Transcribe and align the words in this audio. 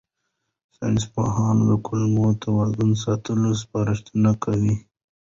ساینسپوهان 0.75 1.57
د 1.69 1.71
کولمو 1.85 2.27
توازن 2.43 2.91
ساتلو 3.03 3.49
سپارښتنه 3.61 4.31
کوي. 4.43 4.75